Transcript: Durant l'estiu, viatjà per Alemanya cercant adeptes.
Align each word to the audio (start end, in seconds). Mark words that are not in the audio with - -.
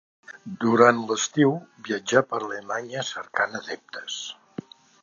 Durant 0.63 1.01
l'estiu, 1.11 1.53
viatjà 1.89 2.25
per 2.33 2.41
Alemanya 2.41 3.05
cercant 3.15 3.61
adeptes. 3.63 4.23